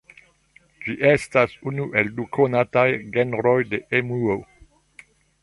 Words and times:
Ĝi 0.85 0.95
estas 1.09 1.53
unu 1.71 1.85
el 2.03 2.09
du 2.21 2.25
konataj 2.39 2.87
genroj 3.19 3.55
de 3.75 3.83
emuo. 4.01 4.41